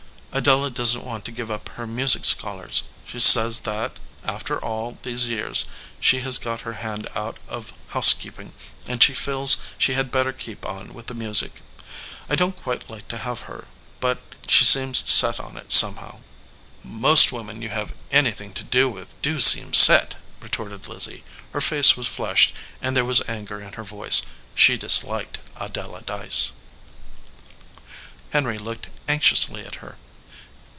Adela 0.33 0.71
doesn 0.71 1.01
t 1.01 1.05
want 1.05 1.25
to 1.25 1.31
give 1.33 1.51
up 1.51 1.67
her 1.75 1.85
music 1.85 2.23
scholars. 2.23 2.83
She 3.05 3.19
says 3.19 3.59
that, 3.59 3.97
after 4.23 4.57
all 4.63 4.97
these 5.03 5.27
years, 5.27 5.65
she 5.99 6.21
has 6.21 6.37
got 6.37 6.61
her 6.61 6.71
hand 6.79 7.05
out 7.15 7.37
of 7.49 7.73
housekeeping, 7.89 8.53
and 8.87 9.03
she 9.03 9.13
feels 9.13 9.57
she 9.77 9.93
had 9.93 10.09
better 10.09 10.31
keep 10.31 10.65
on 10.65 10.93
with 10.93 11.07
the 11.07 11.13
music. 11.13 11.61
I 12.29 12.35
don 12.35 12.53
t 12.53 12.61
255 12.61 12.61
EDGEWATER 12.61 12.61
PEOPLE 12.61 12.63
quite 12.63 12.89
like 12.89 13.07
to 13.09 13.23
have 13.27 13.47
her, 13.53 13.67
but 13.99 14.19
she 14.49 14.63
seems 14.63 15.09
set 15.09 15.37
on 15.41 15.57
it, 15.57 15.73
somehow." 15.73 16.19
"Most 16.81 17.33
women 17.33 17.61
you 17.61 17.67
have 17.67 17.91
anything 18.09 18.53
to 18.53 18.63
do 18.63 18.87
with 18.87 19.21
do 19.21 19.41
seem 19.41 19.73
set," 19.73 20.15
retorted 20.39 20.87
Lizzie. 20.87 21.25
Her 21.51 21.59
face 21.59 21.97
was 21.97 22.07
flushed 22.07 22.53
and 22.81 22.95
there 22.95 23.03
was 23.03 23.21
anger 23.27 23.59
in 23.59 23.73
her 23.73 23.83
voice. 23.83 24.21
She 24.55 24.77
disliked 24.77 25.39
Adela 25.57 25.99
Dyce. 26.03 26.51
Henry 28.29 28.57
looked 28.57 28.87
anxiously 29.09 29.65
at 29.65 29.75
her. 29.83 29.97